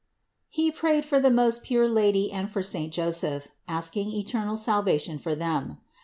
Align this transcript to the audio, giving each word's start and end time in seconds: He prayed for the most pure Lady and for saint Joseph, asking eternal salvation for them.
He 0.49 0.71
prayed 0.71 1.05
for 1.05 1.19
the 1.19 1.29
most 1.29 1.61
pure 1.63 1.87
Lady 1.87 2.31
and 2.31 2.49
for 2.49 2.63
saint 2.63 2.91
Joseph, 2.91 3.49
asking 3.67 4.09
eternal 4.11 4.57
salvation 4.57 5.19
for 5.19 5.35
them. 5.35 5.77